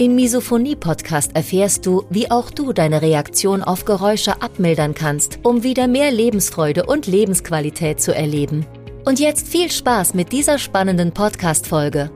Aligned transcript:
Im 0.00 0.14
Misophonie-Podcast 0.14 1.36
erfährst 1.36 1.84
du, 1.84 2.04
wie 2.08 2.30
auch 2.30 2.50
du 2.50 2.72
deine 2.72 3.02
Reaktion 3.02 3.62
auf 3.62 3.84
Geräusche 3.84 4.40
abmildern 4.40 4.94
kannst, 4.94 5.40
um 5.42 5.62
wieder 5.62 5.88
mehr 5.88 6.10
Lebensfreude 6.10 6.86
und 6.86 7.06
Lebensqualität 7.06 8.00
zu 8.00 8.14
erleben. 8.14 8.64
Und 9.04 9.20
jetzt 9.20 9.46
viel 9.46 9.70
Spaß 9.70 10.14
mit 10.14 10.32
dieser 10.32 10.56
spannenden 10.56 11.12
Podcast-Folge. 11.12 12.10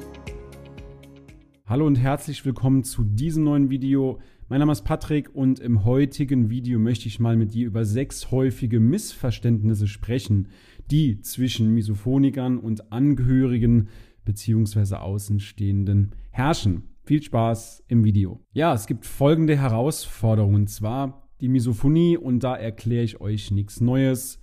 Hallo 1.66 1.86
und 1.86 1.96
herzlich 1.96 2.46
willkommen 2.46 2.84
zu 2.84 3.05
diesem 3.05 3.44
neuen 3.44 3.68
Video. 3.68 4.19
Mein 4.48 4.60
Name 4.60 4.72
ist 4.72 4.86
Patrick 4.86 5.34
und 5.34 5.60
im 5.60 5.84
heutigen 5.84 6.48
Video 6.48 6.78
möchte 6.78 7.08
ich 7.08 7.20
mal 7.20 7.36
mit 7.36 7.52
dir 7.52 7.66
über 7.66 7.84
sechs 7.84 8.30
häufige 8.30 8.80
Missverständnisse 8.80 9.88
sprechen, 9.88 10.48
die 10.91 11.20
zwischen 11.20 11.74
Misophonikern 11.74 12.56
und 12.56 12.92
Angehörigen 12.92 13.88
bzw. 14.24 14.94
Außenstehenden 14.94 16.12
herrschen. 16.30 16.93
Viel 17.06 17.22
Spaß 17.22 17.84
im 17.88 18.02
Video. 18.02 18.40
Ja, 18.54 18.72
es 18.72 18.86
gibt 18.86 19.04
folgende 19.04 19.58
Herausforderungen, 19.58 20.54
und 20.54 20.70
zwar 20.70 21.28
die 21.42 21.50
Misophonie 21.50 22.16
und 22.16 22.42
da 22.42 22.56
erkläre 22.56 23.05
ich 23.05 23.20
euch 23.20 23.50
nichts 23.50 23.83
Neues. 23.83 24.41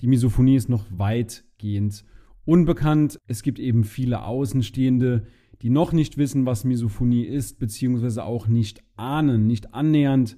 Die 0.00 0.06
Misophonie 0.06 0.54
ist 0.54 0.68
noch 0.68 0.86
weitgehend 0.90 2.04
unbekannt. 2.44 3.18
Es 3.26 3.42
gibt 3.42 3.58
eben 3.58 3.82
viele 3.82 4.22
Außenstehende, 4.22 5.26
die 5.60 5.70
noch 5.70 5.92
nicht 5.92 6.16
wissen, 6.16 6.46
was 6.46 6.62
Misophonie 6.62 7.24
ist, 7.24 7.58
beziehungsweise 7.58 8.22
auch 8.24 8.46
nicht 8.46 8.84
ahnen, 8.94 9.48
nicht 9.48 9.74
annähernd 9.74 10.36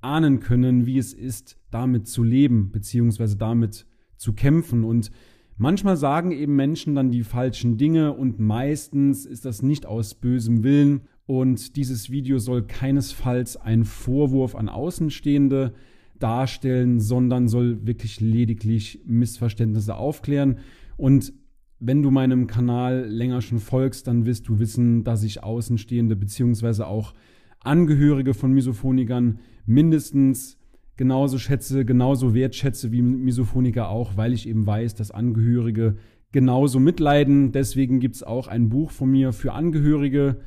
ahnen 0.00 0.40
können, 0.40 0.86
wie 0.86 0.98
es 0.98 1.12
ist, 1.14 1.56
damit 1.70 2.08
zu 2.08 2.24
leben, 2.24 2.72
beziehungsweise 2.72 3.36
damit 3.36 3.86
zu 4.16 4.32
kämpfen. 4.32 4.82
Und 4.82 5.12
manchmal 5.56 5.96
sagen 5.96 6.32
eben 6.32 6.56
Menschen 6.56 6.96
dann 6.96 7.12
die 7.12 7.22
falschen 7.22 7.76
Dinge 7.76 8.12
und 8.12 8.40
meistens 8.40 9.24
ist 9.24 9.44
das 9.44 9.62
nicht 9.62 9.86
aus 9.86 10.16
bösem 10.16 10.64
Willen. 10.64 11.02
Und 11.26 11.76
dieses 11.76 12.10
Video 12.10 12.38
soll 12.38 12.62
keinesfalls 12.62 13.56
ein 13.56 13.84
Vorwurf 13.84 14.54
an 14.54 14.68
Außenstehende 14.68 15.72
darstellen, 16.18 17.00
sondern 17.00 17.48
soll 17.48 17.86
wirklich 17.86 18.20
lediglich 18.20 19.00
Missverständnisse 19.06 19.96
aufklären. 19.96 20.58
Und 20.96 21.32
wenn 21.80 22.02
du 22.02 22.10
meinem 22.10 22.46
Kanal 22.46 23.06
länger 23.08 23.40
schon 23.42 23.58
folgst, 23.58 24.06
dann 24.06 24.24
wirst 24.24 24.48
du 24.48 24.58
wissen, 24.58 25.04
dass 25.04 25.24
ich 25.24 25.42
Außenstehende 25.42 26.14
beziehungsweise 26.14 26.86
auch 26.86 27.14
Angehörige 27.60 28.34
von 28.34 28.52
Misophonikern 28.52 29.38
mindestens 29.66 30.58
genauso 30.96 31.38
schätze, 31.38 31.84
genauso 31.84 32.34
wertschätze 32.34 32.92
wie 32.92 33.02
Misophoniker 33.02 33.88
auch, 33.88 34.16
weil 34.16 34.32
ich 34.32 34.48
eben 34.48 34.66
weiß, 34.66 34.94
dass 34.94 35.10
Angehörige 35.10 35.96
genauso 36.30 36.80
mitleiden. 36.80 37.52
Deswegen 37.52 38.00
gibt 38.00 38.16
es 38.16 38.22
auch 38.22 38.48
ein 38.48 38.68
Buch 38.68 38.90
von 38.90 39.10
mir 39.10 39.32
für 39.32 39.52
Angehörige. 39.52 40.40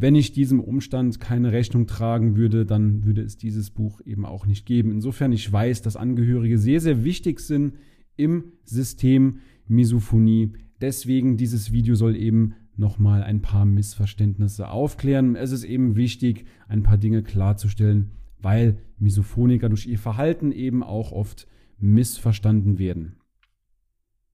Wenn 0.00 0.14
ich 0.14 0.30
diesem 0.30 0.60
Umstand 0.60 1.18
keine 1.18 1.50
Rechnung 1.50 1.88
tragen 1.88 2.36
würde, 2.36 2.64
dann 2.64 3.04
würde 3.04 3.22
es 3.22 3.36
dieses 3.36 3.70
Buch 3.70 4.00
eben 4.04 4.24
auch 4.24 4.46
nicht 4.46 4.64
geben. 4.64 4.92
Insofern 4.92 5.32
ich 5.32 5.52
weiß, 5.52 5.82
dass 5.82 5.96
Angehörige 5.96 6.56
sehr, 6.56 6.80
sehr 6.80 7.02
wichtig 7.02 7.40
sind 7.40 7.74
im 8.16 8.52
System 8.64 9.40
Misophonie. 9.66 10.52
Deswegen 10.80 11.36
dieses 11.36 11.72
Video 11.72 11.96
soll 11.96 12.14
eben 12.14 12.54
nochmal 12.76 13.24
ein 13.24 13.42
paar 13.42 13.64
Missverständnisse 13.64 14.68
aufklären. 14.68 15.34
Es 15.34 15.50
ist 15.50 15.64
eben 15.64 15.96
wichtig, 15.96 16.44
ein 16.68 16.84
paar 16.84 16.96
Dinge 16.96 17.24
klarzustellen, 17.24 18.12
weil 18.40 18.78
Misophoniker 19.00 19.68
durch 19.68 19.88
ihr 19.88 19.98
Verhalten 19.98 20.52
eben 20.52 20.84
auch 20.84 21.10
oft 21.10 21.48
missverstanden 21.80 22.78
werden. 22.78 23.16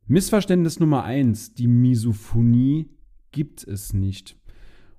Missverständnis 0.07 0.79
Nummer 0.79 1.05
eins: 1.05 1.55
Die 1.55 1.69
Misophonie 1.69 2.91
gibt 3.31 3.67
es 3.67 3.95
nicht. 3.95 4.37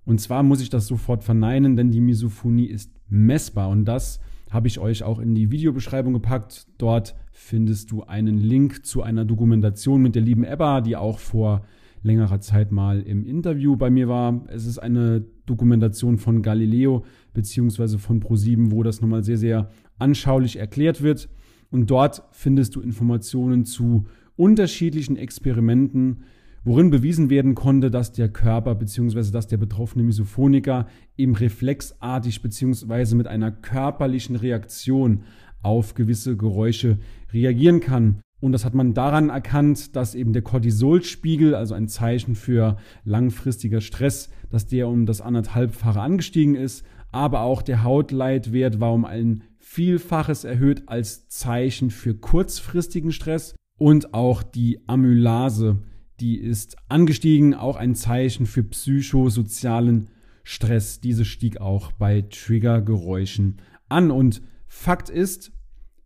Und 0.05 0.21
zwar 0.21 0.43
muss 0.43 0.61
ich 0.61 0.69
das 0.69 0.87
sofort 0.87 1.23
verneinen, 1.23 1.75
denn 1.75 1.91
die 1.91 2.01
Misophonie 2.01 2.67
ist 2.67 2.91
messbar 3.09 3.69
und 3.69 3.85
das 3.85 4.19
habe 4.51 4.67
ich 4.67 4.79
euch 4.79 5.03
auch 5.03 5.19
in 5.19 5.35
die 5.35 5.51
Videobeschreibung 5.51 6.13
gepackt. 6.13 6.67
Dort 6.77 7.15
findest 7.31 7.91
du 7.91 8.03
einen 8.03 8.37
Link 8.37 8.85
zu 8.85 9.01
einer 9.01 9.25
Dokumentation 9.25 10.01
mit 10.01 10.15
der 10.15 10.21
lieben 10.21 10.43
Ebba, 10.43 10.81
die 10.81 10.95
auch 10.95 11.19
vor 11.19 11.65
längerer 12.03 12.39
Zeit 12.39 12.71
mal 12.71 13.01
im 13.01 13.25
Interview 13.25 13.75
bei 13.75 13.89
mir 13.89 14.07
war. 14.07 14.45
Es 14.47 14.65
ist 14.65 14.77
eine 14.77 15.25
Dokumentation 15.47 16.17
von 16.17 16.43
Galileo 16.43 17.03
beziehungsweise 17.33 17.97
von 17.97 18.21
Pro7, 18.21 18.71
wo 18.71 18.83
das 18.83 19.01
nochmal 19.01 19.23
sehr, 19.23 19.37
sehr 19.37 19.69
anschaulich 19.97 20.57
erklärt 20.57 21.01
wird. 21.01 21.27
Und 21.71 21.89
dort 21.89 22.23
findest 22.31 22.75
du 22.75 22.81
Informationen 22.81 23.65
zu 23.65 24.05
unterschiedlichen 24.37 25.17
Experimenten, 25.17 26.23
worin 26.65 26.89
bewiesen 26.89 27.29
werden 27.29 27.55
konnte, 27.55 27.91
dass 27.91 28.11
der 28.11 28.27
Körper 28.27 28.75
bzw. 28.75 29.31
dass 29.31 29.47
der 29.47 29.57
betroffene 29.57 30.03
Misophoniker 30.03 30.87
eben 31.15 31.35
reflexartig 31.35 32.41
bzw. 32.41 33.15
mit 33.15 33.27
einer 33.27 33.51
körperlichen 33.51 34.35
Reaktion 34.35 35.23
auf 35.61 35.93
gewisse 35.93 36.35
Geräusche 36.35 36.97
reagieren 37.31 37.79
kann. 37.79 38.19
Und 38.41 38.51
das 38.51 38.65
hat 38.65 38.73
man 38.73 38.93
daran 38.93 39.29
erkannt, 39.29 39.95
dass 39.95 40.13
eben 40.13 40.33
der 40.33 40.41
Cortisolspiegel, 40.41 41.55
also 41.55 41.73
ein 41.73 41.87
Zeichen 41.87 42.35
für 42.35 42.77
langfristiger 43.03 43.79
Stress, 43.79 44.29
dass 44.49 44.67
der 44.67 44.87
um 44.87 45.05
das 45.05 45.21
anderthalbfache 45.21 46.01
angestiegen 46.01 46.55
ist, 46.55 46.85
aber 47.11 47.41
auch 47.41 47.61
der 47.61 47.83
Hautleitwert 47.83 48.79
war 48.79 48.93
um 48.93 49.05
ein 49.05 49.43
Vielfaches 49.57 50.43
erhöht 50.43 50.83
als 50.87 51.27
Zeichen 51.27 51.89
für 51.89 52.13
kurzfristigen 52.13 53.11
Stress 53.11 53.55
und 53.77 54.13
auch 54.13 54.43
die 54.43 54.79
Amylase 54.87 55.79
die 56.19 56.37
ist 56.37 56.77
angestiegen, 56.87 57.53
auch 57.53 57.75
ein 57.75 57.95
Zeichen 57.95 58.45
für 58.45 58.63
psychosozialen 58.63 60.09
Stress. 60.43 61.01
Diese 61.01 61.25
stieg 61.25 61.59
auch 61.59 61.91
bei 61.91 62.21
Triggergeräuschen 62.21 63.57
an. 63.89 64.11
Und 64.11 64.41
Fakt 64.67 65.09
ist, 65.09 65.51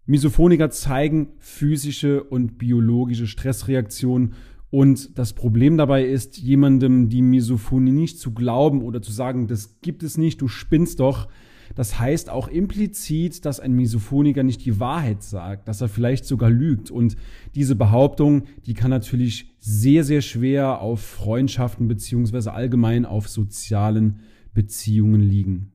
Misophoniker 0.05 0.71
zeigen 0.71 1.33
physische 1.37 2.23
und 2.23 2.57
biologische 2.57 3.27
Stressreaktionen. 3.27 4.33
Und 4.71 5.17
das 5.17 5.33
Problem 5.33 5.77
dabei 5.77 6.05
ist, 6.05 6.37
jemandem 6.37 7.09
die 7.09 7.21
Misophonie 7.21 7.91
nicht 7.91 8.19
zu 8.19 8.33
glauben 8.33 8.81
oder 8.81 9.01
zu 9.01 9.11
sagen, 9.11 9.47
das 9.47 9.81
gibt 9.81 10.03
es 10.03 10.17
nicht, 10.17 10.41
du 10.41 10.47
spinnst 10.47 10.99
doch, 10.99 11.27
das 11.75 11.99
heißt 11.99 12.29
auch 12.29 12.47
implizit, 12.47 13.45
dass 13.45 13.59
ein 13.59 13.73
Misophoniker 13.73 14.43
nicht 14.43 14.65
die 14.65 14.79
Wahrheit 14.79 15.23
sagt, 15.23 15.67
dass 15.67 15.81
er 15.81 15.89
vielleicht 15.89 16.25
sogar 16.25 16.49
lügt. 16.49 16.91
Und 16.91 17.15
diese 17.55 17.75
Behauptung, 17.75 18.43
die 18.65 18.73
kann 18.73 18.89
natürlich 18.89 19.48
sehr, 19.59 20.03
sehr 20.03 20.21
schwer 20.21 20.81
auf 20.81 21.01
Freundschaften 21.01 21.87
beziehungsweise 21.87 22.53
allgemein 22.53 23.05
auf 23.05 23.27
sozialen 23.27 24.21
Beziehungen 24.53 25.21
liegen. 25.21 25.73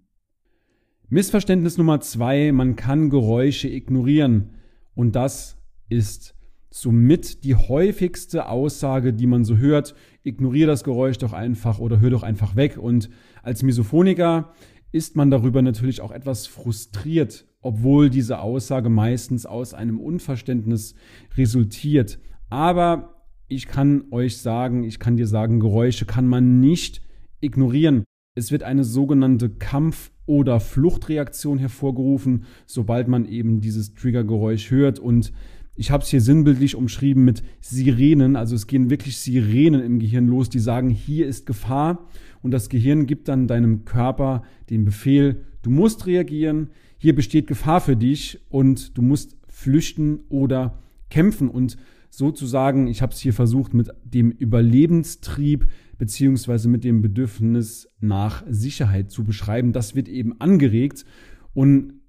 Missverständnis 1.09 1.79
Nummer 1.79 2.01
zwei, 2.01 2.51
man 2.51 2.77
kann 2.77 3.11
Geräusche 3.11 3.69
ignorieren. 3.69 4.51
Und 4.95 5.15
das 5.15 5.59
ist 5.89 6.35
somit 6.71 7.45
die 7.45 7.55
häufigste 7.55 8.49
Aussage, 8.49 9.13
die 9.13 9.27
man 9.27 9.45
so 9.45 9.57
hört. 9.57 9.95
Ignoriere 10.25 10.67
das 10.67 10.83
Geräusch 10.83 11.19
doch 11.19 11.33
einfach 11.33 11.79
oder 11.79 12.01
hör 12.01 12.11
doch 12.11 12.23
einfach 12.23 12.57
weg. 12.57 12.79
Und 12.79 13.11
als 13.43 13.63
Misophoniker 13.63 14.53
ist 14.91 15.15
man 15.15 15.31
darüber 15.31 15.63
natürlich 15.63 16.01
auch 16.01 16.11
etwas 16.11 16.47
frustriert, 16.47 17.47
obwohl 17.61 18.11
diese 18.11 18.41
Aussage 18.41 18.89
meistens 18.89 19.47
aus 19.47 19.75
einem 19.75 20.01
Unverständnis 20.01 20.95
resultiert. 21.37 22.19
Aber 22.49 23.14
ich 23.49 23.67
kann 23.67 24.05
euch 24.11 24.39
sagen, 24.39 24.85
ich 24.85 24.99
kann 24.99 25.17
dir 25.17 25.27
sagen, 25.27 25.61
Geräusche 25.61 26.07
kann 26.07 26.27
man 26.27 26.61
nicht 26.61 27.03
ignorieren. 27.41 28.05
Es 28.35 28.51
wird 28.51 28.63
eine 28.63 28.85
sogenannte 28.85 29.51
Kampf- 29.51 30.11
oder 30.27 30.59
Fluchtreaktion 30.61 31.59
hervorgerufen, 31.59 32.45
sobald 32.67 33.09
man 33.09 33.27
eben 33.27 33.61
dieses 33.61 33.95
Triggergeräusch 33.95 34.71
hört. 34.71 34.99
Und 34.99 35.33
ich 35.77 35.91
habe 35.91 36.03
es 36.03 36.09
hier 36.09 36.21
sinnbildlich 36.21 36.77
umschrieben 36.77 37.25
mit 37.25 37.43
Sirenen. 37.61 38.37
Also 38.37 38.55
es 38.55 38.67
gehen 38.67 38.91
wirklich 38.91 39.19
Sirenen 39.19 39.83
im 39.83 39.99
Gehirn 39.99 40.27
los, 40.27 40.49
die 40.49 40.61
sagen, 40.61 40.89
hier 40.89 41.27
ist 41.27 41.47
Gefahr 41.47 42.09
und 42.43 42.51
das 42.51 42.69
Gehirn 42.69 43.07
gibt 43.07 43.29
dann 43.29 43.49
deinem 43.49 43.85
Körper 43.85 44.43
den 44.71 44.85
Befehl, 44.85 45.45
du 45.63 45.71
musst 45.71 46.07
reagieren, 46.07 46.71
hier 46.99 47.15
besteht 47.15 47.47
Gefahr 47.47 47.81
für 47.81 47.97
dich 47.97 48.41
und 48.49 48.97
du 48.97 49.03
musst 49.03 49.37
flüchten 49.49 50.21
oder 50.29 50.79
kämpfen 51.11 51.49
und 51.49 51.77
sozusagen, 52.17 52.87
ich 52.87 53.03
habe 53.03 53.13
es 53.13 53.21
hier 53.21 53.33
versucht 53.33 53.75
mit 53.75 53.91
dem 54.05 54.31
Überlebenstrieb 54.31 55.67
beziehungsweise 55.99 56.69
mit 56.69 56.85
dem 56.85 57.03
Bedürfnis 57.03 57.89
nach 58.01 58.45
Sicherheit 58.49 59.11
zu 59.11 59.25
beschreiben. 59.25 59.73
Das 59.73 59.95
wird 59.95 60.09
eben 60.09 60.41
angeregt 60.41 61.05
und 61.53 62.01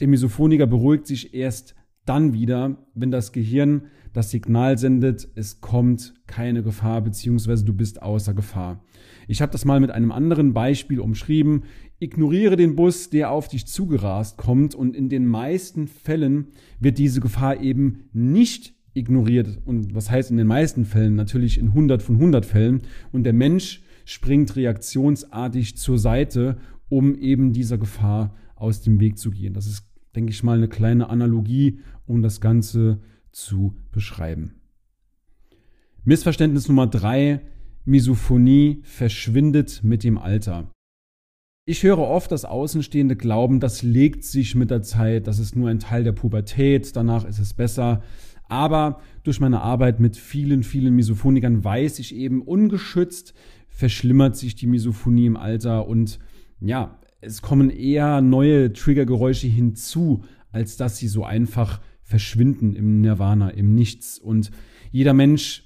der 0.00 0.08
Misophoniker 0.08 0.66
beruhigt 0.66 1.06
sich 1.06 1.34
erst 1.34 1.74
dann 2.04 2.32
wieder, 2.32 2.86
wenn 2.94 3.10
das 3.10 3.32
Gehirn 3.32 3.86
das 4.12 4.30
Signal 4.30 4.78
sendet, 4.78 5.28
es 5.34 5.60
kommt 5.60 6.14
keine 6.26 6.62
Gefahr, 6.62 7.02
beziehungsweise 7.02 7.64
du 7.64 7.74
bist 7.74 8.00
außer 8.00 8.32
Gefahr. 8.32 8.82
Ich 9.28 9.42
habe 9.42 9.52
das 9.52 9.64
mal 9.64 9.80
mit 9.80 9.90
einem 9.90 10.12
anderen 10.12 10.54
Beispiel 10.54 11.00
umschrieben. 11.00 11.64
Ignoriere 11.98 12.56
den 12.56 12.76
Bus, 12.76 13.10
der 13.10 13.30
auf 13.30 13.48
dich 13.48 13.66
zugerast 13.66 14.38
kommt 14.38 14.74
und 14.74 14.96
in 14.96 15.10
den 15.10 15.26
meisten 15.26 15.86
Fällen 15.86 16.48
wird 16.80 16.96
diese 16.96 17.20
Gefahr 17.20 17.60
eben 17.60 18.08
nicht 18.12 18.75
ignoriert. 18.96 19.60
Und 19.64 19.94
was 19.94 20.10
heißt 20.10 20.30
in 20.30 20.36
den 20.36 20.46
meisten 20.46 20.84
Fällen? 20.84 21.14
Natürlich 21.14 21.58
in 21.58 21.68
100 21.68 22.02
von 22.02 22.16
100 22.16 22.46
Fällen. 22.46 22.82
Und 23.12 23.24
der 23.24 23.32
Mensch 23.32 23.82
springt 24.04 24.56
reaktionsartig 24.56 25.76
zur 25.76 25.98
Seite, 25.98 26.56
um 26.88 27.14
eben 27.16 27.52
dieser 27.52 27.78
Gefahr 27.78 28.34
aus 28.54 28.82
dem 28.82 29.00
Weg 29.00 29.18
zu 29.18 29.30
gehen. 29.30 29.54
Das 29.54 29.66
ist, 29.66 29.84
denke 30.14 30.30
ich 30.30 30.42
mal, 30.42 30.56
eine 30.56 30.68
kleine 30.68 31.10
Analogie, 31.10 31.80
um 32.06 32.22
das 32.22 32.40
Ganze 32.40 33.00
zu 33.32 33.76
beschreiben. 33.92 34.54
Missverständnis 36.04 36.68
Nummer 36.68 36.86
drei. 36.86 37.40
Misophonie 37.84 38.80
verschwindet 38.82 39.82
mit 39.84 40.02
dem 40.02 40.18
Alter. 40.18 40.70
Ich 41.68 41.82
höre 41.82 41.98
oft, 41.98 42.30
dass 42.30 42.44
Außenstehende 42.44 43.16
glauben, 43.16 43.58
das 43.58 43.82
legt 43.82 44.22
sich 44.22 44.54
mit 44.54 44.70
der 44.70 44.82
Zeit, 44.82 45.26
das 45.26 45.40
ist 45.40 45.56
nur 45.56 45.68
ein 45.68 45.80
Teil 45.80 46.04
der 46.04 46.12
Pubertät, 46.12 46.94
danach 46.94 47.24
ist 47.24 47.40
es 47.40 47.54
besser. 47.54 48.02
Aber 48.48 49.00
durch 49.22 49.40
meine 49.40 49.60
Arbeit 49.60 50.00
mit 50.00 50.16
vielen, 50.16 50.62
vielen 50.62 50.94
Misophonikern 50.94 51.64
weiß 51.64 51.98
ich 51.98 52.14
eben, 52.14 52.42
ungeschützt 52.42 53.34
verschlimmert 53.68 54.36
sich 54.36 54.54
die 54.54 54.66
Misophonie 54.66 55.26
im 55.26 55.36
Alter 55.36 55.86
und 55.86 56.18
ja, 56.60 56.98
es 57.20 57.42
kommen 57.42 57.70
eher 57.70 58.20
neue 58.20 58.72
Triggergeräusche 58.72 59.48
hinzu, 59.48 60.24
als 60.50 60.76
dass 60.76 60.96
sie 60.96 61.08
so 61.08 61.24
einfach 61.24 61.80
verschwinden 62.02 62.74
im 62.74 63.00
Nirvana, 63.00 63.50
im 63.50 63.74
Nichts. 63.74 64.18
Und 64.18 64.50
jeder 64.92 65.12
Mensch, 65.12 65.65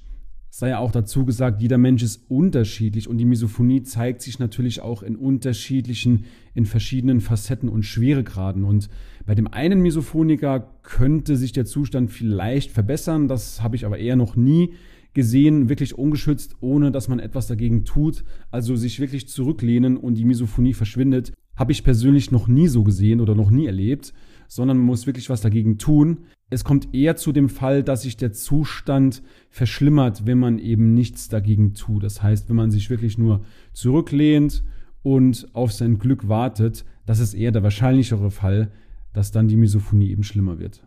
sei 0.50 0.76
auch 0.76 0.90
dazu 0.90 1.24
gesagt, 1.24 1.62
jeder 1.62 1.78
Mensch 1.78 2.02
ist 2.02 2.28
unterschiedlich 2.28 3.08
und 3.08 3.18
die 3.18 3.24
Misophonie 3.24 3.82
zeigt 3.82 4.20
sich 4.20 4.38
natürlich 4.38 4.80
auch 4.80 5.02
in 5.02 5.16
unterschiedlichen, 5.16 6.24
in 6.54 6.66
verschiedenen 6.66 7.20
Facetten 7.20 7.68
und 7.68 7.84
Schweregraden. 7.84 8.64
Und 8.64 8.90
bei 9.24 9.34
dem 9.36 9.46
einen 9.46 9.80
Misophoniker 9.80 10.74
könnte 10.82 11.36
sich 11.36 11.52
der 11.52 11.66
Zustand 11.66 12.10
vielleicht 12.10 12.72
verbessern, 12.72 13.28
das 13.28 13.62
habe 13.62 13.76
ich 13.76 13.86
aber 13.86 13.98
eher 13.98 14.16
noch 14.16 14.34
nie 14.34 14.74
gesehen, 15.14 15.68
wirklich 15.68 15.96
ungeschützt, 15.96 16.56
ohne 16.60 16.90
dass 16.90 17.08
man 17.08 17.20
etwas 17.20 17.46
dagegen 17.46 17.84
tut, 17.84 18.24
also 18.50 18.76
sich 18.76 19.00
wirklich 19.00 19.28
zurücklehnen 19.28 19.96
und 19.96 20.14
die 20.14 20.24
Misophonie 20.24 20.74
verschwindet, 20.74 21.32
habe 21.56 21.72
ich 21.72 21.84
persönlich 21.84 22.30
noch 22.30 22.48
nie 22.48 22.68
so 22.68 22.84
gesehen 22.84 23.20
oder 23.20 23.34
noch 23.34 23.50
nie 23.50 23.66
erlebt 23.66 24.12
sondern 24.50 24.78
man 24.78 24.86
muss 24.86 25.06
wirklich 25.06 25.30
was 25.30 25.40
dagegen 25.40 25.78
tun. 25.78 26.26
Es 26.52 26.64
kommt 26.64 26.92
eher 26.92 27.14
zu 27.14 27.30
dem 27.30 27.48
Fall, 27.48 27.84
dass 27.84 28.02
sich 28.02 28.16
der 28.16 28.32
Zustand 28.32 29.22
verschlimmert, 29.50 30.26
wenn 30.26 30.38
man 30.38 30.58
eben 30.58 30.94
nichts 30.94 31.28
dagegen 31.28 31.74
tut. 31.74 32.02
Das 32.02 32.22
heißt, 32.22 32.48
wenn 32.48 32.56
man 32.56 32.72
sich 32.72 32.90
wirklich 32.90 33.18
nur 33.18 33.44
zurücklehnt 33.72 34.64
und 35.02 35.48
auf 35.52 35.72
sein 35.72 35.98
Glück 35.98 36.28
wartet, 36.28 36.84
das 37.06 37.20
ist 37.20 37.34
eher 37.34 37.52
der 37.52 37.62
wahrscheinlichere 37.62 38.32
Fall, 38.32 38.72
dass 39.12 39.30
dann 39.30 39.48
die 39.48 39.56
Misophonie 39.56 40.10
eben 40.10 40.24
schlimmer 40.24 40.58
wird. 40.58 40.84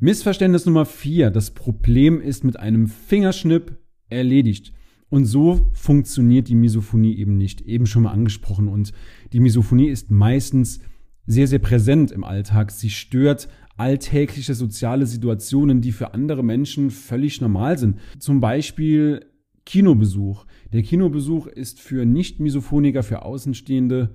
Missverständnis 0.00 0.66
Nummer 0.66 0.84
vier: 0.84 1.30
Das 1.30 1.52
Problem 1.52 2.20
ist 2.20 2.42
mit 2.42 2.58
einem 2.58 2.88
Fingerschnipp 2.88 3.76
erledigt. 4.08 4.72
Und 5.10 5.26
so 5.26 5.70
funktioniert 5.72 6.48
die 6.48 6.54
Misophonie 6.54 7.16
eben 7.16 7.36
nicht. 7.36 7.62
Eben 7.62 7.86
schon 7.86 8.04
mal 8.04 8.12
angesprochen. 8.12 8.68
Und 8.68 8.92
die 9.32 9.40
Misophonie 9.40 9.88
ist 9.88 10.10
meistens 10.10 10.80
sehr, 11.26 11.48
sehr 11.48 11.58
präsent 11.58 12.12
im 12.12 12.24
Alltag. 12.24 12.70
Sie 12.70 12.90
stört 12.90 13.48
alltägliche 13.80 14.52
soziale 14.54 15.06
Situationen, 15.06 15.80
die 15.80 15.92
für 15.92 16.12
andere 16.12 16.44
Menschen 16.44 16.90
völlig 16.90 17.40
normal 17.40 17.78
sind. 17.78 17.98
Zum 18.18 18.38
Beispiel 18.38 19.24
Kinobesuch. 19.64 20.44
Der 20.74 20.82
Kinobesuch 20.82 21.46
ist 21.46 21.80
für 21.80 22.04
Nicht-Misophoniker, 22.04 23.02
für 23.02 23.22
Außenstehende 23.22 24.14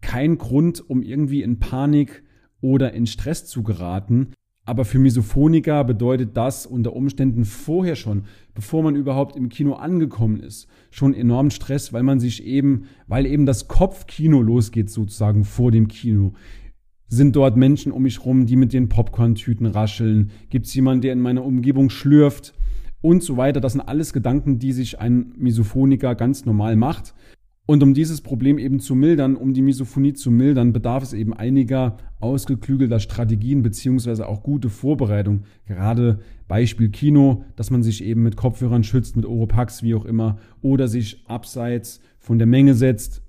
kein 0.00 0.38
Grund, 0.38 0.82
um 0.90 1.02
irgendwie 1.02 1.42
in 1.42 1.60
Panik 1.60 2.24
oder 2.60 2.92
in 2.92 3.06
Stress 3.06 3.46
zu 3.46 3.62
geraten. 3.62 4.32
Aber 4.64 4.84
für 4.84 4.98
Misophoniker 4.98 5.84
bedeutet 5.84 6.36
das 6.36 6.66
unter 6.66 6.92
Umständen 6.92 7.44
vorher 7.44 7.94
schon, 7.94 8.24
bevor 8.54 8.82
man 8.82 8.96
überhaupt 8.96 9.36
im 9.36 9.50
Kino 9.50 9.74
angekommen 9.74 10.40
ist, 10.40 10.66
schon 10.90 11.14
enorm 11.14 11.50
Stress, 11.50 11.92
weil 11.92 12.02
man 12.02 12.18
sich 12.18 12.44
eben, 12.44 12.86
weil 13.06 13.24
eben 13.24 13.46
das 13.46 13.68
Kopfkino 13.68 14.42
losgeht 14.42 14.90
sozusagen 14.90 15.44
vor 15.44 15.70
dem 15.70 15.86
Kino. 15.86 16.34
Sind 17.12 17.34
dort 17.34 17.56
Menschen 17.56 17.90
um 17.90 18.04
mich 18.04 18.24
rum, 18.24 18.46
die 18.46 18.54
mit 18.54 18.72
den 18.72 18.88
Popcorn-Tüten 18.88 19.66
rascheln? 19.66 20.30
Gibt 20.48 20.66
es 20.66 20.74
jemanden, 20.74 21.02
der 21.02 21.12
in 21.12 21.20
meiner 21.20 21.44
Umgebung 21.44 21.90
schlürft? 21.90 22.54
Und 23.02 23.24
so 23.24 23.36
weiter. 23.36 23.60
Das 23.60 23.72
sind 23.72 23.80
alles 23.80 24.12
Gedanken, 24.12 24.60
die 24.60 24.72
sich 24.72 25.00
ein 25.00 25.32
Misophoniker 25.36 26.14
ganz 26.14 26.44
normal 26.44 26.76
macht. 26.76 27.14
Und 27.66 27.82
um 27.82 27.94
dieses 27.94 28.20
Problem 28.20 28.58
eben 28.58 28.78
zu 28.78 28.94
mildern, 28.94 29.34
um 29.34 29.54
die 29.54 29.62
Misophonie 29.62 30.12
zu 30.12 30.30
mildern, 30.30 30.72
bedarf 30.72 31.02
es 31.02 31.12
eben 31.12 31.34
einiger 31.34 31.96
ausgeklügelter 32.20 33.00
Strategien 33.00 33.62
beziehungsweise 33.62 34.28
auch 34.28 34.44
gute 34.44 34.68
Vorbereitung. 34.70 35.42
Gerade 35.66 36.20
Beispiel 36.46 36.90
Kino, 36.90 37.44
dass 37.56 37.70
man 37.70 37.82
sich 37.82 38.04
eben 38.04 38.22
mit 38.22 38.36
Kopfhörern 38.36 38.84
schützt, 38.84 39.16
mit 39.16 39.26
Oropax, 39.26 39.82
wie 39.82 39.96
auch 39.96 40.04
immer, 40.04 40.38
oder 40.62 40.86
sich 40.86 41.24
abseits 41.26 42.00
von 42.20 42.38
der 42.38 42.46
Menge 42.46 42.74
setzt. 42.74 43.22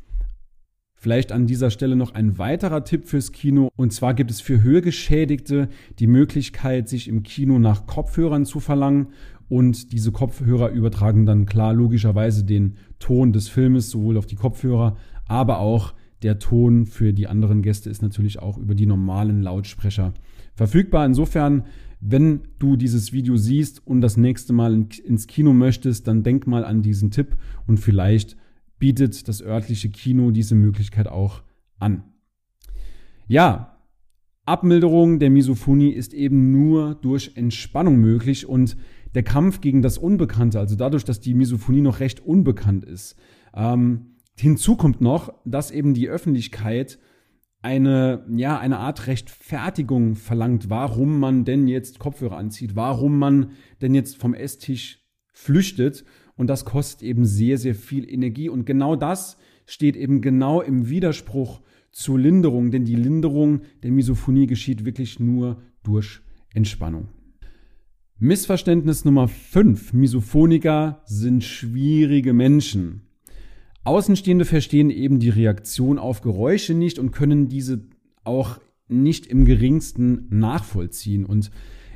Vielleicht 1.01 1.31
an 1.31 1.47
dieser 1.47 1.71
Stelle 1.71 1.95
noch 1.95 2.13
ein 2.13 2.37
weiterer 2.37 2.83
Tipp 2.83 3.07
fürs 3.07 3.31
Kino. 3.31 3.69
Und 3.75 3.91
zwar 3.91 4.13
gibt 4.13 4.29
es 4.29 4.39
für 4.39 4.61
Hörgeschädigte 4.61 5.67
die 5.97 6.05
Möglichkeit, 6.05 6.87
sich 6.87 7.07
im 7.07 7.23
Kino 7.23 7.57
nach 7.57 7.87
Kopfhörern 7.87 8.45
zu 8.45 8.59
verlangen 8.59 9.07
und 9.49 9.93
diese 9.93 10.11
Kopfhörer 10.11 10.69
übertragen 10.69 11.25
dann 11.25 11.47
klar 11.47 11.73
logischerweise 11.73 12.43
den 12.43 12.75
Ton 12.99 13.33
des 13.33 13.47
Filmes 13.47 13.89
sowohl 13.89 14.15
auf 14.15 14.27
die 14.27 14.35
Kopfhörer, 14.35 14.95
aber 15.27 15.57
auch 15.57 15.95
der 16.21 16.37
Ton 16.37 16.85
für 16.85 17.13
die 17.13 17.25
anderen 17.25 17.63
Gäste 17.63 17.89
ist 17.89 18.03
natürlich 18.03 18.37
auch 18.37 18.59
über 18.59 18.75
die 18.75 18.85
normalen 18.85 19.41
Lautsprecher 19.41 20.13
verfügbar. 20.53 21.07
Insofern, 21.07 21.63
wenn 21.99 22.41
du 22.59 22.75
dieses 22.75 23.11
Video 23.11 23.37
siehst 23.37 23.87
und 23.87 24.01
das 24.01 24.17
nächste 24.17 24.53
Mal 24.53 24.85
ins 25.03 25.25
Kino 25.25 25.51
möchtest, 25.51 26.07
dann 26.07 26.21
denk 26.21 26.45
mal 26.45 26.63
an 26.63 26.83
diesen 26.83 27.09
Tipp 27.09 27.37
und 27.65 27.79
vielleicht 27.79 28.37
bietet 28.81 29.27
das 29.27 29.43
örtliche 29.43 29.89
Kino 29.89 30.31
diese 30.31 30.55
Möglichkeit 30.55 31.07
auch 31.07 31.43
an. 31.79 32.03
Ja, 33.27 33.77
Abmilderung 34.45 35.19
der 35.19 35.29
Misophonie 35.29 35.91
ist 35.91 36.13
eben 36.15 36.51
nur 36.51 36.95
durch 36.95 37.33
Entspannung 37.35 37.97
möglich 37.97 38.49
und 38.49 38.75
der 39.13 39.21
Kampf 39.21 39.61
gegen 39.61 39.83
das 39.83 39.99
Unbekannte, 39.99 40.59
also 40.59 40.75
dadurch, 40.75 41.05
dass 41.05 41.19
die 41.19 41.35
Misophonie 41.35 41.81
noch 41.81 41.99
recht 41.99 42.21
unbekannt 42.25 42.83
ist. 42.83 43.15
Ähm, 43.53 44.15
hinzu 44.35 44.75
kommt 44.75 44.99
noch, 44.99 45.31
dass 45.45 45.69
eben 45.69 45.93
die 45.93 46.09
Öffentlichkeit 46.09 46.97
eine, 47.61 48.25
ja, 48.35 48.57
eine 48.57 48.79
Art 48.79 49.05
Rechtfertigung 49.05 50.15
verlangt, 50.15 50.71
warum 50.71 51.19
man 51.19 51.45
denn 51.45 51.67
jetzt 51.67 51.99
Kopfhörer 51.99 52.37
anzieht, 52.37 52.75
warum 52.75 53.19
man 53.19 53.51
denn 53.79 53.93
jetzt 53.93 54.17
vom 54.17 54.33
Esstisch 54.33 55.05
flüchtet. 55.33 56.03
Und 56.41 56.47
das 56.47 56.65
kostet 56.65 57.03
eben 57.03 57.23
sehr, 57.23 57.59
sehr 57.59 57.75
viel 57.75 58.11
Energie. 58.11 58.49
Und 58.49 58.65
genau 58.65 58.95
das 58.95 59.37
steht 59.67 59.95
eben 59.95 60.21
genau 60.21 60.59
im 60.59 60.89
Widerspruch 60.89 61.61
zur 61.91 62.17
Linderung, 62.17 62.71
denn 62.71 62.83
die 62.83 62.95
Linderung 62.95 63.61
der 63.83 63.91
Misophonie 63.91 64.47
geschieht 64.47 64.83
wirklich 64.83 65.19
nur 65.19 65.61
durch 65.83 66.19
Entspannung. 66.51 67.09
Missverständnis 68.17 69.05
Nummer 69.05 69.27
5. 69.27 69.93
Misophoniker 69.93 71.03
sind 71.05 71.43
schwierige 71.43 72.33
Menschen. 72.33 73.03
Außenstehende 73.83 74.45
verstehen 74.45 74.89
eben 74.89 75.19
die 75.19 75.29
Reaktion 75.29 75.99
auf 75.99 76.21
Geräusche 76.21 76.73
nicht 76.73 76.97
und 76.97 77.11
können 77.11 77.49
diese 77.49 77.83
auch 78.23 78.59
nicht 78.87 79.27
im 79.27 79.45
geringsten 79.45 80.25
nachvollziehen. 80.31 81.23
Und 81.23 81.51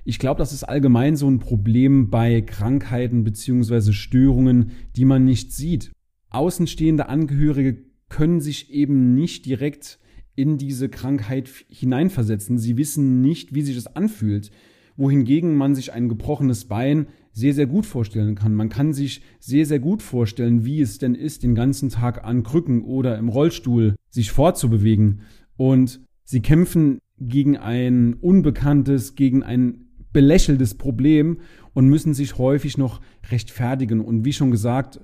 ich 0.05 0.19
glaube, 0.19 0.37
das 0.37 0.53
ist 0.53 0.63
allgemein 0.63 1.15
so 1.15 1.29
ein 1.29 1.39
Problem 1.39 2.09
bei 2.09 2.41
Krankheiten 2.41 3.23
beziehungsweise 3.23 3.91
Störungen, 3.91 4.71
die 4.95 5.05
man 5.05 5.25
nicht 5.25 5.51
sieht. 5.51 5.91
Außenstehende 6.29 7.09
Angehörige 7.09 7.83
können 8.07 8.39
sich 8.39 8.71
eben 8.71 9.15
nicht 9.15 9.45
direkt 9.45 9.99
in 10.35 10.57
diese 10.57 10.89
Krankheit 10.89 11.49
hineinversetzen. 11.69 12.57
Sie 12.57 12.77
wissen 12.77 13.21
nicht, 13.21 13.53
wie 13.53 13.61
sich 13.61 13.75
es 13.75 13.87
anfühlt 13.87 14.51
wohingegen 14.97 15.55
man 15.55 15.75
sich 15.75 15.93
ein 15.93 16.09
gebrochenes 16.09 16.65
Bein 16.65 17.07
sehr, 17.31 17.53
sehr 17.53 17.67
gut 17.67 17.85
vorstellen 17.85 18.35
kann. 18.35 18.55
Man 18.55 18.69
kann 18.69 18.93
sich 18.93 19.21
sehr, 19.39 19.65
sehr 19.65 19.79
gut 19.79 20.01
vorstellen, 20.01 20.65
wie 20.65 20.81
es 20.81 20.99
denn 20.99 21.15
ist, 21.15 21.43
den 21.43 21.55
ganzen 21.55 21.89
Tag 21.89 22.23
an 22.23 22.43
Krücken 22.43 22.83
oder 22.83 23.17
im 23.17 23.29
Rollstuhl 23.29 23.95
sich 24.09 24.31
fortzubewegen. 24.31 25.21
Und 25.57 25.99
sie 26.23 26.41
kämpfen 26.41 26.99
gegen 27.19 27.57
ein 27.57 28.13
unbekanntes, 28.13 29.15
gegen 29.15 29.43
ein 29.43 29.84
belächeltes 30.15 30.75
Problem 30.75 31.39
und 31.73 31.89
müssen 31.89 32.13
sich 32.13 32.37
häufig 32.37 32.77
noch 32.77 33.01
rechtfertigen. 33.29 33.99
Und 33.99 34.23
wie 34.23 34.31
schon 34.31 34.49
gesagt, 34.49 35.01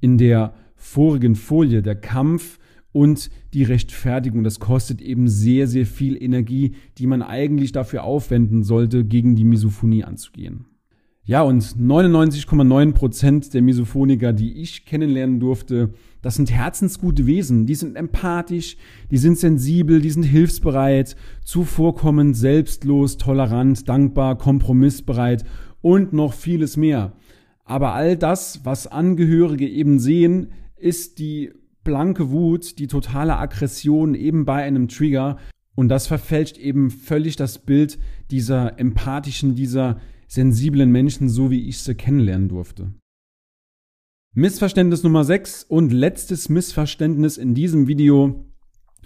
in 0.00 0.18
der 0.18 0.52
vorigen 0.76 1.34
Folie, 1.34 1.80
der 1.80 1.94
Kampf 1.94 2.58
und 2.92 3.30
die 3.54 3.62
Rechtfertigung. 3.62 4.44
Das 4.44 4.60
kostet 4.60 5.00
eben 5.00 5.28
sehr, 5.28 5.66
sehr 5.66 5.86
viel 5.86 6.22
Energie, 6.22 6.74
die 6.98 7.06
man 7.06 7.22
eigentlich 7.22 7.72
dafür 7.72 8.04
aufwenden 8.04 8.62
sollte, 8.62 9.02
gegen 9.02 9.34
die 9.34 9.44
Misophonie 9.44 10.04
anzugehen. 10.04 10.66
Ja, 11.24 11.42
und 11.42 11.62
99,9 11.62 12.92
Prozent 12.92 13.54
der 13.54 13.62
Misophoniker, 13.62 14.32
die 14.32 14.60
ich 14.62 14.84
kennenlernen 14.86 15.38
durfte, 15.38 15.90
das 16.22 16.34
sind 16.34 16.50
herzensgute 16.50 17.26
Wesen. 17.26 17.66
Die 17.66 17.74
sind 17.74 17.96
empathisch, 17.96 18.76
die 19.10 19.18
sind 19.18 19.38
sensibel, 19.38 20.00
die 20.00 20.10
sind 20.10 20.24
hilfsbereit, 20.24 21.16
zuvorkommend, 21.44 22.36
selbstlos, 22.36 23.16
tolerant, 23.16 23.88
dankbar, 23.88 24.36
kompromissbereit 24.38 25.44
und 25.82 26.12
noch 26.12 26.32
vieles 26.32 26.76
mehr. 26.76 27.12
Aber 27.64 27.94
all 27.94 28.16
das, 28.16 28.60
was 28.64 28.86
Angehörige 28.86 29.68
eben 29.68 29.98
sehen, 29.98 30.52
ist 30.76 31.18
die 31.18 31.52
blanke 31.84 32.30
Wut, 32.30 32.78
die 32.78 32.86
totale 32.86 33.36
Aggression 33.36 34.14
eben 34.14 34.44
bei 34.44 34.62
einem 34.62 34.88
Trigger. 34.88 35.36
Und 35.74 35.88
das 35.88 36.06
verfälscht 36.06 36.58
eben 36.58 36.90
völlig 36.90 37.36
das 37.36 37.58
Bild 37.58 37.98
dieser 38.30 38.78
empathischen, 38.78 39.54
dieser 39.54 40.00
sensiblen 40.30 40.92
Menschen, 40.92 41.28
so 41.28 41.50
wie 41.50 41.68
ich 41.68 41.80
sie 41.80 41.96
kennenlernen 41.96 42.48
durfte. 42.48 42.94
Missverständnis 44.32 45.02
Nummer 45.02 45.24
6 45.24 45.64
und 45.64 45.92
letztes 45.92 46.48
Missverständnis 46.48 47.36
in 47.36 47.52
diesem 47.54 47.88
Video. 47.88 48.46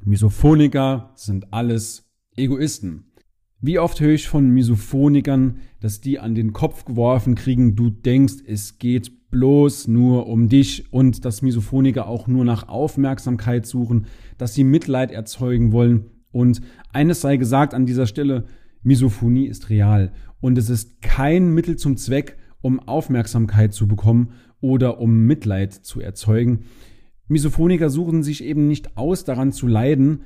Misophoniker 0.05 1.13
sind 1.17 1.51
alles 1.51 2.11
Egoisten. 2.37 3.15
Wie 3.59 3.79
oft 3.79 4.01
höre 4.01 4.13
ich 4.13 4.29
von 4.29 4.51
Misophonikern, 4.51 5.61
dass 5.81 6.03
die 6.03 6.19
an 6.19 6.35
den 6.35 6.53
Kopf 6.53 6.85
geworfen 6.85 7.35
kriegen, 7.37 7.75
du 7.75 7.89
denkst, 7.89 8.43
es 8.47 8.77
geht 8.77 9.31
bloß 9.31 9.89
nur 9.89 10.27
um 10.27 10.51
dich 10.51 10.93
und 10.93 11.25
dass 11.25 11.41
Misophoniker 11.41 12.07
auch 12.07 12.27
nur 12.27 12.45
nach 12.45 12.69
Aufmerksamkeit 12.69 13.65
suchen, 13.65 14.05
dass 14.37 14.53
sie 14.53 14.65
Mitleid 14.65 15.11
erzeugen 15.11 15.73
wollen. 15.73 16.11
Und 16.33 16.61
eines 16.93 17.23
sei 17.23 17.39
gesagt 17.39 17.73
an 17.73 17.87
dieser 17.87 18.07
Stelle, 18.07 18.45
Misophonie 18.85 19.47
ist 19.47 19.71
real 19.71 20.13
und 20.41 20.57
es 20.57 20.71
ist 20.71 21.03
kein 21.03 21.53
Mittel 21.53 21.77
zum 21.77 21.97
Zweck, 21.97 22.37
um 22.61 22.79
Aufmerksamkeit 22.81 23.75
zu 23.75 23.89
bekommen 23.89 24.31
oder 24.61 25.01
um 25.01 25.27
Mitleid 25.27 25.73
zu 25.73 26.01
erzeugen. 26.01 26.67
Misophoniker 27.27 27.91
suchen 27.91 28.23
sich 28.23 28.45
eben 28.45 28.69
nicht 28.69 28.97
aus, 28.97 29.25
daran 29.25 29.53
zu 29.53 29.67
leiden, 29.67 30.21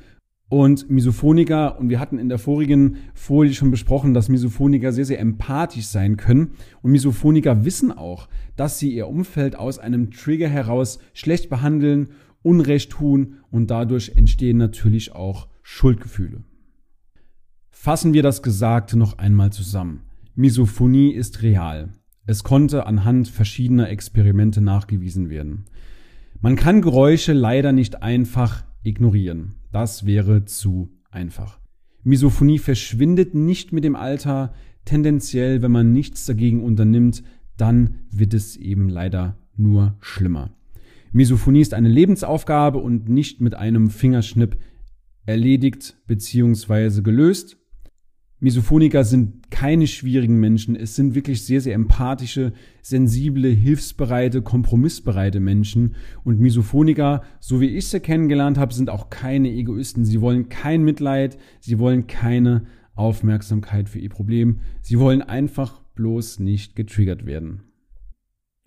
und 0.50 0.88
Misophoniker, 0.88 1.78
und 1.78 1.90
wir 1.90 2.00
hatten 2.00 2.18
in 2.18 2.30
der 2.30 2.38
vorigen 2.38 2.96
Folie 3.12 3.52
schon 3.52 3.70
besprochen, 3.70 4.14
dass 4.14 4.30
Misophoniker 4.30 4.92
sehr, 4.92 5.04
sehr 5.04 5.20
empathisch 5.20 5.86
sein 5.86 6.16
können. 6.16 6.52
Und 6.80 6.92
Misophoniker 6.92 7.66
wissen 7.66 7.92
auch, 7.92 8.28
dass 8.56 8.78
sie 8.78 8.94
ihr 8.94 9.08
Umfeld 9.08 9.56
aus 9.56 9.78
einem 9.78 10.10
Trigger 10.10 10.48
heraus 10.48 11.00
schlecht 11.12 11.50
behandeln, 11.50 12.08
Unrecht 12.42 12.92
tun 12.92 13.34
und 13.50 13.70
dadurch 13.70 14.12
entstehen 14.16 14.56
natürlich 14.56 15.12
auch 15.12 15.48
Schuldgefühle. 15.62 16.44
Fassen 17.80 18.12
wir 18.12 18.24
das 18.24 18.42
Gesagte 18.42 18.98
noch 18.98 19.18
einmal 19.18 19.52
zusammen. 19.52 20.02
Misophonie 20.34 21.12
ist 21.12 21.42
real. 21.42 21.90
Es 22.26 22.42
konnte 22.42 22.86
anhand 22.86 23.28
verschiedener 23.28 23.88
Experimente 23.88 24.60
nachgewiesen 24.60 25.30
werden. 25.30 25.66
Man 26.40 26.56
kann 26.56 26.82
Geräusche 26.82 27.32
leider 27.32 27.70
nicht 27.70 28.02
einfach 28.02 28.64
ignorieren. 28.82 29.54
Das 29.70 30.04
wäre 30.04 30.44
zu 30.44 30.90
einfach. 31.12 31.60
Misophonie 32.02 32.58
verschwindet 32.58 33.36
nicht 33.36 33.72
mit 33.72 33.84
dem 33.84 33.94
Alter. 33.94 34.52
Tendenziell, 34.84 35.62
wenn 35.62 35.70
man 35.70 35.92
nichts 35.92 36.26
dagegen 36.26 36.64
unternimmt, 36.64 37.22
dann 37.56 38.00
wird 38.10 38.34
es 38.34 38.56
eben 38.56 38.88
leider 38.88 39.38
nur 39.56 39.96
schlimmer. 40.00 40.50
Misophonie 41.12 41.60
ist 41.60 41.74
eine 41.74 41.88
Lebensaufgabe 41.88 42.78
und 42.78 43.08
nicht 43.08 43.40
mit 43.40 43.54
einem 43.54 43.88
Fingerschnipp 43.88 44.58
erledigt 45.26 45.96
bzw. 46.08 47.02
gelöst. 47.02 47.56
Misophoniker 48.40 49.02
sind 49.02 49.50
keine 49.50 49.88
schwierigen 49.88 50.38
Menschen. 50.38 50.76
Es 50.76 50.94
sind 50.94 51.16
wirklich 51.16 51.44
sehr, 51.44 51.60
sehr 51.60 51.74
empathische, 51.74 52.52
sensible, 52.82 53.48
hilfsbereite, 53.48 54.42
kompromissbereite 54.42 55.40
Menschen. 55.40 55.96
Und 56.22 56.38
Misophoniker, 56.38 57.22
so 57.40 57.60
wie 57.60 57.76
ich 57.76 57.88
sie 57.88 57.98
kennengelernt 57.98 58.56
habe, 58.56 58.72
sind 58.72 58.90
auch 58.90 59.10
keine 59.10 59.50
Egoisten. 59.50 60.04
Sie 60.04 60.20
wollen 60.20 60.48
kein 60.48 60.84
Mitleid. 60.84 61.36
Sie 61.58 61.80
wollen 61.80 62.06
keine 62.06 62.66
Aufmerksamkeit 62.94 63.88
für 63.88 63.98
ihr 63.98 64.10
Problem. 64.10 64.60
Sie 64.82 65.00
wollen 65.00 65.22
einfach 65.22 65.80
bloß 65.96 66.38
nicht 66.38 66.76
getriggert 66.76 67.26
werden. 67.26 67.62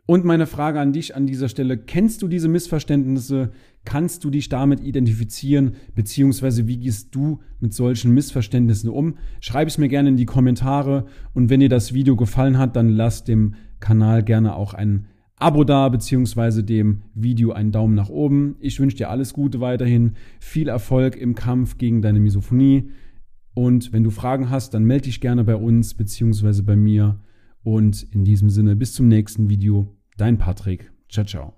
Und 0.05 0.25
meine 0.25 0.47
Frage 0.47 0.81
an 0.81 0.91
dich 0.91 1.15
an 1.15 1.27
dieser 1.27 1.47
Stelle, 1.47 1.77
kennst 1.77 2.21
du 2.21 2.27
diese 2.27 2.49
Missverständnisse? 2.49 3.51
Kannst 3.83 4.23
du 4.23 4.29
dich 4.29 4.47
damit 4.49 4.79
identifizieren? 4.79 5.73
Beziehungsweise 5.95 6.67
wie 6.67 6.77
gehst 6.77 7.15
du 7.15 7.39
mit 7.59 7.73
solchen 7.73 8.13
Missverständnissen 8.13 8.89
um? 8.89 9.15
Schreib 9.39 9.67
es 9.67 9.77
mir 9.77 9.89
gerne 9.89 10.09
in 10.09 10.17
die 10.17 10.25
Kommentare. 10.25 11.05
Und 11.33 11.49
wenn 11.49 11.59
dir 11.61 11.69
das 11.69 11.93
Video 11.93 12.15
gefallen 12.15 12.57
hat, 12.57 12.75
dann 12.75 12.89
lass 12.89 13.23
dem 13.23 13.55
Kanal 13.79 14.23
gerne 14.23 14.55
auch 14.55 14.73
ein 14.73 15.07
Abo 15.41 15.63
da, 15.63 15.89
beziehungsweise 15.89 16.63
dem 16.63 17.01
Video 17.15 17.51
einen 17.51 17.71
Daumen 17.71 17.95
nach 17.95 18.09
oben. 18.09 18.55
Ich 18.59 18.79
wünsche 18.79 18.97
dir 18.97 19.09
alles 19.09 19.33
Gute 19.33 19.59
weiterhin, 19.59 20.11
viel 20.39 20.67
Erfolg 20.67 21.15
im 21.15 21.33
Kampf 21.33 21.79
gegen 21.79 22.03
deine 22.03 22.19
Misophonie. 22.19 22.91
Und 23.55 23.91
wenn 23.91 24.03
du 24.03 24.11
Fragen 24.11 24.51
hast, 24.51 24.75
dann 24.75 24.83
melde 24.83 25.05
dich 25.05 25.19
gerne 25.19 25.43
bei 25.43 25.55
uns, 25.55 25.95
beziehungsweise 25.95 26.61
bei 26.61 26.75
mir. 26.75 27.19
Und 27.63 28.03
in 28.11 28.23
diesem 28.23 28.51
Sinne, 28.51 28.75
bis 28.75 28.93
zum 28.93 29.07
nächsten 29.07 29.49
Video. 29.49 29.95
Dein 30.17 30.37
Patrick. 30.37 30.91
Ciao, 31.09 31.25
ciao. 31.25 31.53